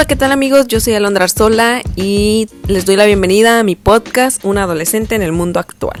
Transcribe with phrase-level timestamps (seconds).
[0.00, 0.66] Hola, ¿qué tal amigos?
[0.66, 5.20] Yo soy Alondra Arzola y les doy la bienvenida a mi podcast Un adolescente en
[5.20, 6.00] el mundo actual.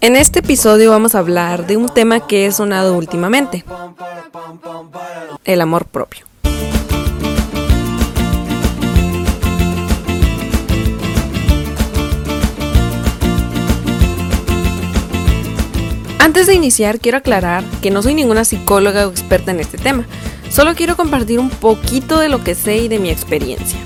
[0.00, 3.64] En este episodio vamos a hablar de un tema que he sonado últimamente,
[5.44, 6.29] el amor propio.
[16.20, 20.04] Antes de iniciar, quiero aclarar que no soy ninguna psicóloga o experta en este tema.
[20.50, 23.78] Solo quiero compartir un poquito de lo que sé y de mi experiencia.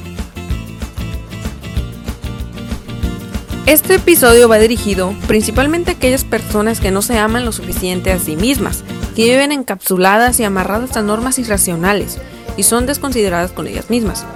[3.67, 8.19] Este episodio va dirigido principalmente a aquellas personas que no se aman lo suficiente a
[8.19, 8.83] sí mismas,
[9.15, 12.19] que viven encapsuladas y amarradas a normas irracionales
[12.57, 14.27] y son desconsideradas con ellas mismas.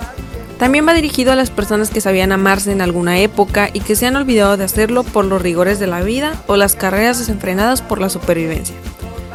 [0.58, 4.06] También va dirigido a las personas que sabían amarse en alguna época y que se
[4.06, 8.00] han olvidado de hacerlo por los rigores de la vida o las carreras desenfrenadas por
[8.00, 8.74] la supervivencia,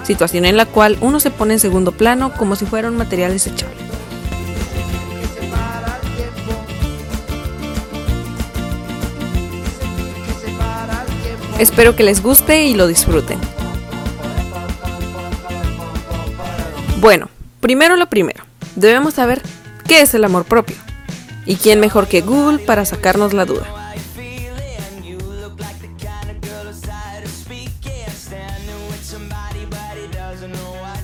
[0.03, 3.31] situación en la cual uno se pone en segundo plano como si fuera un material
[3.31, 3.73] desechable.
[11.57, 13.39] Espero que les guste y lo disfruten.
[16.99, 17.29] Bueno,
[17.61, 18.43] primero lo primero,
[18.75, 19.41] debemos saber
[19.87, 20.75] qué es el amor propio.
[21.45, 23.83] ¿Y quién mejor que Google para sacarnos la duda?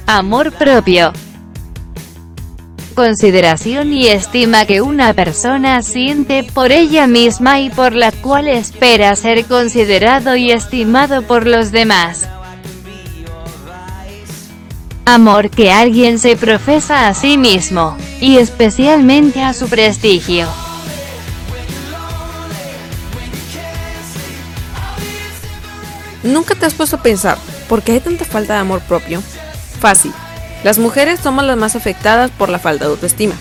[0.06, 1.14] Amor propio.
[2.95, 9.16] Consideración y estima que una persona siente por ella misma y por la cual espera
[9.16, 12.28] ser considerado y estimado por los demás.
[15.11, 20.47] Amor que alguien se profesa a sí mismo, y especialmente a su prestigio.
[26.21, 29.23] ¿Nunca te has puesto a pensar por qué hay tanta falta de amor propio?
[29.80, 30.14] Fácil.
[30.64, 33.33] Las mujeres somos las más afectadas por la falta de autoestima.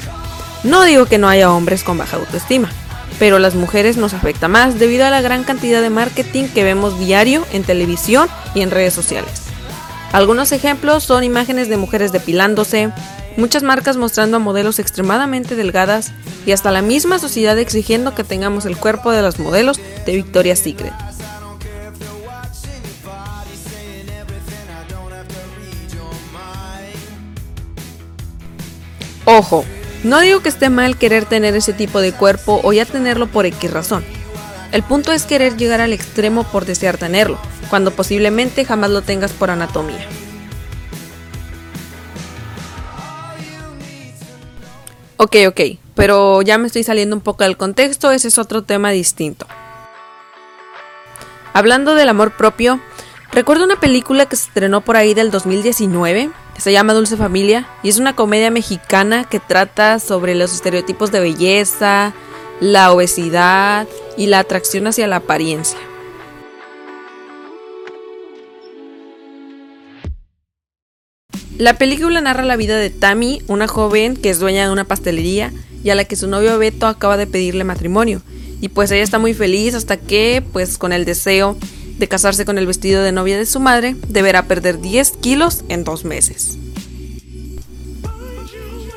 [0.64, 2.70] No digo que no haya hombres con baja autoestima,
[3.18, 6.98] pero las mujeres nos afecta más debido a la gran cantidad de marketing que vemos
[6.98, 9.47] diario en televisión y en redes sociales.
[10.12, 12.91] Algunos ejemplos son imágenes de mujeres depilándose,
[13.36, 16.12] muchas marcas mostrando a modelos extremadamente delgadas
[16.46, 20.60] y hasta la misma sociedad exigiendo que tengamos el cuerpo de los modelos de Victoria's
[20.60, 20.94] Secret.
[29.26, 29.66] Ojo,
[30.04, 33.44] no digo que esté mal querer tener ese tipo de cuerpo o ya tenerlo por
[33.44, 34.02] X razón.
[34.72, 39.32] El punto es querer llegar al extremo por desear tenerlo, cuando posiblemente jamás lo tengas
[39.32, 40.06] por anatomía.
[45.20, 45.60] Ok, ok,
[45.96, 49.46] pero ya me estoy saliendo un poco del contexto, ese es otro tema distinto.
[51.52, 52.78] Hablando del amor propio,
[53.32, 57.88] recuerdo una película que se estrenó por ahí del 2019, se llama Dulce Familia, y
[57.88, 62.12] es una comedia mexicana que trata sobre los estereotipos de belleza,
[62.60, 65.78] la obesidad y la atracción hacia la apariencia.
[71.58, 75.52] La película narra la vida de Tammy, una joven que es dueña de una pastelería
[75.82, 78.22] y a la que su novio Beto acaba de pedirle matrimonio.
[78.60, 81.56] Y pues ella está muy feliz hasta que, pues con el deseo
[81.98, 85.82] de casarse con el vestido de novia de su madre, deberá perder 10 kilos en
[85.82, 86.58] dos meses.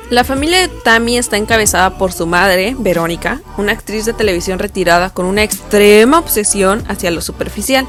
[0.08, 5.10] La familia de Tammy está encabezada por su madre, Verónica, una actriz de televisión retirada
[5.10, 7.88] con una extrema obsesión hacia lo superficial.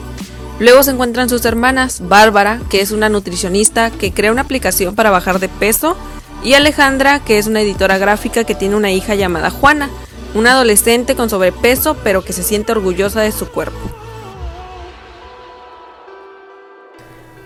[0.59, 5.09] Luego se encuentran sus hermanas, Bárbara, que es una nutricionista que crea una aplicación para
[5.09, 5.97] bajar de peso,
[6.43, 9.89] y Alejandra, que es una editora gráfica que tiene una hija llamada Juana,
[10.35, 13.79] una adolescente con sobrepeso pero que se siente orgullosa de su cuerpo.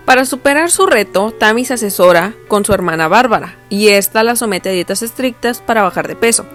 [0.06, 4.70] Para superar su reto, Tammy se asesora con su hermana Bárbara y esta la somete
[4.70, 6.46] a dietas estrictas para bajar de peso.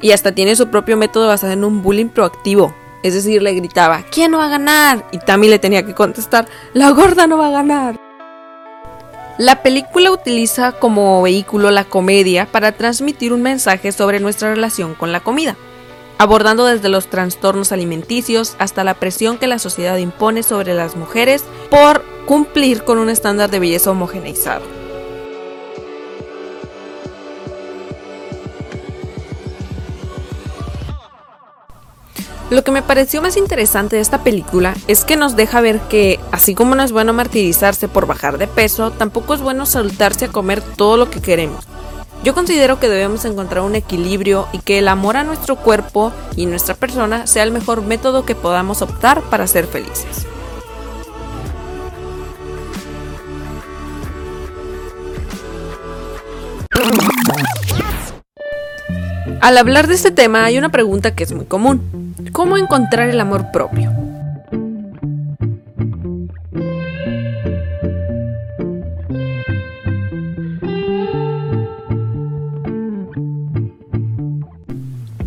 [0.00, 2.72] Y hasta tiene su propio método basado en un bullying proactivo,
[3.04, 5.06] es decir, le gritaba, ¿quién no va a ganar?
[5.12, 8.00] Y Tammy le tenía que contestar, la gorda no va a ganar.
[9.36, 15.12] La película utiliza como vehículo la comedia para transmitir un mensaje sobre nuestra relación con
[15.12, 15.54] la comida,
[16.16, 21.44] abordando desde los trastornos alimenticios hasta la presión que la sociedad impone sobre las mujeres
[21.70, 24.83] por cumplir con un estándar de belleza homogeneizado.
[32.54, 36.20] Lo que me pareció más interesante de esta película es que nos deja ver que,
[36.30, 40.28] así como no es bueno martirizarse por bajar de peso, tampoco es bueno soltarse a
[40.30, 41.66] comer todo lo que queremos.
[42.22, 46.46] Yo considero que debemos encontrar un equilibrio y que el amor a nuestro cuerpo y
[46.46, 50.24] nuestra persona sea el mejor método que podamos optar para ser felices.
[59.44, 62.14] Al hablar de este tema hay una pregunta que es muy común.
[62.32, 63.92] ¿Cómo encontrar el amor propio?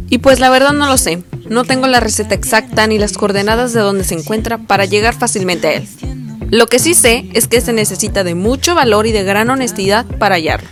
[0.10, 3.74] Y pues la verdad no lo sé, no tengo la receta exacta ni las coordenadas
[3.74, 5.88] de donde se encuentra para llegar fácilmente a él.
[6.50, 10.08] Lo que sí sé es que se necesita de mucho valor y de gran honestidad
[10.18, 10.70] para hallarlo.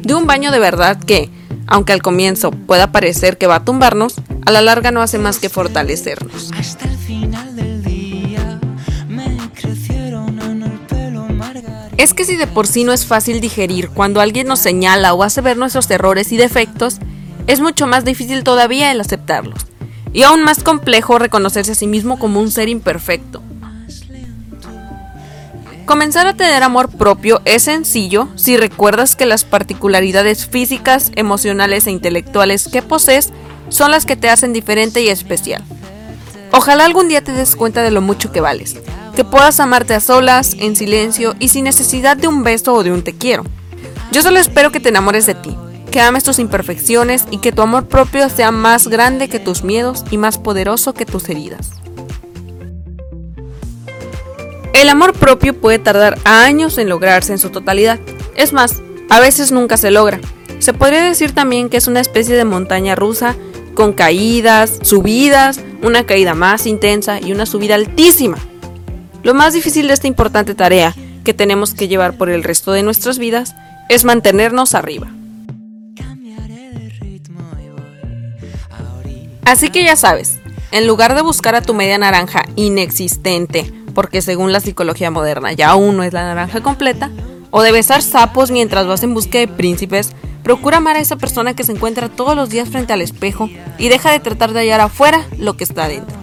[0.00, 1.28] De un baño de verdad que,
[1.68, 4.14] aunque al comienzo pueda parecer que va a tumbarnos,
[4.46, 6.50] a la larga no hace más que fortalecernos.
[11.98, 15.22] Es que si de por sí no es fácil digerir cuando alguien nos señala o
[15.22, 16.98] hace ver nuestros errores y defectos,
[17.46, 19.66] es mucho más difícil todavía el aceptarlos.
[20.12, 23.42] Y aún más complejo reconocerse a sí mismo como un ser imperfecto.
[25.88, 31.90] Comenzar a tener amor propio es sencillo si recuerdas que las particularidades físicas, emocionales e
[31.90, 33.32] intelectuales que posees
[33.70, 35.64] son las que te hacen diferente y especial.
[36.52, 38.76] Ojalá algún día te des cuenta de lo mucho que vales,
[39.16, 42.92] que puedas amarte a solas, en silencio y sin necesidad de un beso o de
[42.92, 43.44] un te quiero.
[44.12, 45.56] Yo solo espero que te enamores de ti,
[45.90, 50.04] que ames tus imperfecciones y que tu amor propio sea más grande que tus miedos
[50.10, 51.77] y más poderoso que tus heridas.
[54.78, 57.98] El amor propio puede tardar años en lograrse en su totalidad.
[58.36, 58.80] Es más,
[59.10, 60.20] a veces nunca se logra.
[60.60, 63.34] Se podría decir también que es una especie de montaña rusa
[63.74, 68.38] con caídas, subidas, una caída más intensa y una subida altísima.
[69.24, 72.84] Lo más difícil de esta importante tarea que tenemos que llevar por el resto de
[72.84, 73.56] nuestras vidas
[73.88, 75.08] es mantenernos arriba.
[79.44, 80.38] Así que ya sabes,
[80.70, 85.70] en lugar de buscar a tu media naranja inexistente, porque según la psicología moderna ya
[85.70, 87.10] aún no es la naranja completa,
[87.50, 90.12] o de besar sapos mientras vas en busca de príncipes,
[90.44, 93.88] procura amar a esa persona que se encuentra todos los días frente al espejo y
[93.88, 96.16] deja de tratar de hallar afuera lo que está dentro.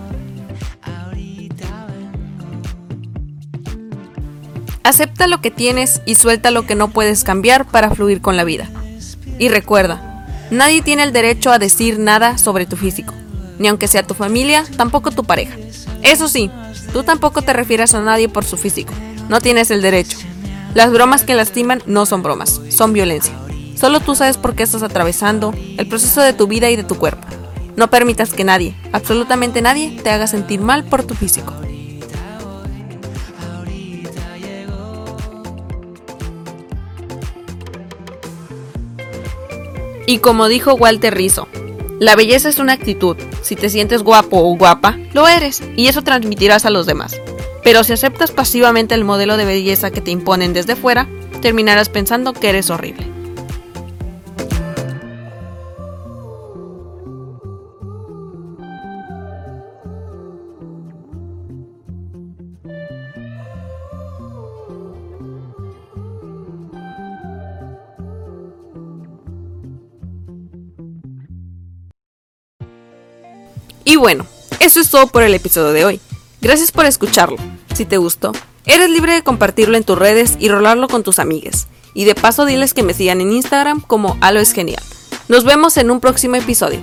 [4.86, 8.45] Acepta lo que tienes y suelta lo que no puedes cambiar para fluir con la
[8.45, 8.69] vida.
[9.38, 13.13] Y recuerda, Nadie tiene el derecho a decir nada sobre tu físico,
[13.60, 15.57] ni aunque sea tu familia, tampoco tu pareja.
[16.04, 16.50] Eso sí,
[16.95, 18.94] tú tampoco te refieres a nadie por su físico.
[19.27, 20.18] No tienes el derecho.
[20.75, 23.33] Las bromas que lastiman no son bromas, son violencia.
[23.75, 26.95] Solo tú sabes por qué estás atravesando el proceso de tu vida y de tu
[26.95, 27.27] cuerpo.
[27.75, 31.53] No permitas que nadie, absolutamente nadie, te haga sentir mal por tu físico.
[40.07, 41.50] Y como dijo Walter Rizzo,
[42.00, 43.15] la belleza es una actitud.
[43.42, 47.19] Si te sientes guapo o guapa, lo eres, y eso transmitirás a los demás.
[47.63, 51.07] Pero si aceptas pasivamente el modelo de belleza que te imponen desde fuera,
[51.42, 53.14] terminarás pensando que eres horrible.
[73.86, 74.25] Y bueno,
[74.60, 76.01] eso es todo por el episodio de hoy.
[76.42, 77.38] Gracias por escucharlo.
[77.75, 78.32] Si te gustó,
[78.65, 81.68] eres libre de compartirlo en tus redes y rolarlo con tus amigas.
[81.94, 84.82] Y de paso diles que me sigan en Instagram como Alo es genial.
[85.27, 86.82] Nos vemos en un próximo episodio.